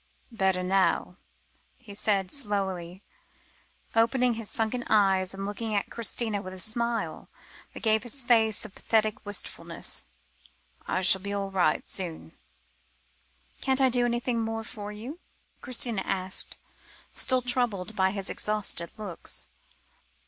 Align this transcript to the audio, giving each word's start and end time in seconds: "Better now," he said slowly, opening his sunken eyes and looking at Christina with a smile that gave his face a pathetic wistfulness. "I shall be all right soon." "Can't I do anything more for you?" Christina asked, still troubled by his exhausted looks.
"Better 0.31 0.63
now," 0.63 1.17
he 1.77 1.93
said 1.93 2.31
slowly, 2.31 3.03
opening 3.95 4.33
his 4.33 4.49
sunken 4.49 4.83
eyes 4.89 5.31
and 5.31 5.45
looking 5.45 5.75
at 5.75 5.91
Christina 5.91 6.41
with 6.41 6.55
a 6.55 6.59
smile 6.59 7.29
that 7.75 7.83
gave 7.83 8.01
his 8.01 8.23
face 8.23 8.65
a 8.65 8.71
pathetic 8.71 9.23
wistfulness. 9.27 10.05
"I 10.87 11.03
shall 11.03 11.21
be 11.21 11.33
all 11.33 11.51
right 11.51 11.85
soon." 11.85 12.35
"Can't 13.61 13.79
I 13.79 13.89
do 13.89 14.03
anything 14.07 14.41
more 14.41 14.63
for 14.63 14.91
you?" 14.91 15.19
Christina 15.61 16.01
asked, 16.03 16.57
still 17.13 17.43
troubled 17.43 17.95
by 17.95 18.09
his 18.09 18.27
exhausted 18.27 18.97
looks. 18.97 19.49